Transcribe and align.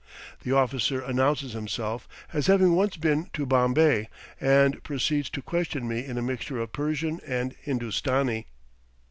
The 0.41 0.51
officer 0.51 0.99
announces 1.03 1.53
himself 1.53 2.07
as 2.33 2.47
having 2.47 2.73
once 2.75 2.97
been 2.97 3.29
to 3.33 3.45
Bombay, 3.45 4.09
and 4.39 4.83
proceeds 4.83 5.29
to 5.29 5.43
question 5.43 5.87
me 5.87 6.03
in 6.03 6.17
a 6.17 6.23
mixture 6.23 6.59
of 6.59 6.73
Persian 6.73 7.19
and 7.23 7.53
Hindostani. 7.63 8.47